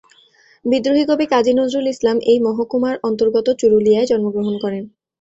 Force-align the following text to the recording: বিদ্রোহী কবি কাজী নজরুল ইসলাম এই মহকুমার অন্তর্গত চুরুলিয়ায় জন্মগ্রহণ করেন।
বিদ্রোহী 0.65 1.03
কবি 1.09 1.25
কাজী 1.33 1.51
নজরুল 1.53 1.87
ইসলাম 1.87 2.17
এই 2.31 2.39
মহকুমার 2.45 2.95
অন্তর্গত 3.03 3.47
চুরুলিয়ায় 3.59 4.09
জন্মগ্রহণ 4.11 4.55
করেন। 4.63 4.83